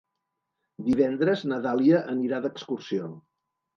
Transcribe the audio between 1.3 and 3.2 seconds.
na Dàlia anirà d'excursió.